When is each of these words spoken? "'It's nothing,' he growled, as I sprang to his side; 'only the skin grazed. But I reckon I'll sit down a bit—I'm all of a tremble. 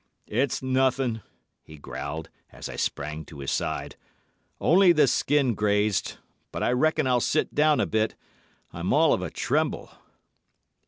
"'It's 0.25 0.63
nothing,' 0.63 1.21
he 1.61 1.77
growled, 1.77 2.31
as 2.51 2.67
I 2.67 2.75
sprang 2.75 3.23
to 3.25 3.37
his 3.37 3.51
side; 3.51 3.97
'only 4.59 4.91
the 4.93 5.05
skin 5.05 5.53
grazed. 5.53 6.17
But 6.51 6.63
I 6.63 6.71
reckon 6.71 7.05
I'll 7.05 7.19
sit 7.19 7.53
down 7.53 7.79
a 7.79 7.85
bit—I'm 7.85 8.93
all 8.93 9.13
of 9.13 9.21
a 9.21 9.29
tremble. 9.29 9.91